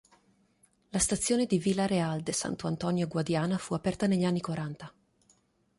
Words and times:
La 0.89 0.97
stazione 0.97 1.45
di 1.45 1.59
Vila 1.59 1.85
Real 1.85 2.21
de 2.21 2.31
Santo 2.31 2.65
António–Guadiana 2.65 3.59
fu 3.59 3.75
aperta 3.75 4.07
negli 4.07 4.23
anni 4.23 4.41
quaranta. 4.41 4.91